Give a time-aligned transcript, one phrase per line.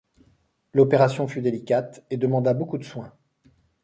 [0.73, 3.13] L’opération fut délicate et demanda beaucoup de soins.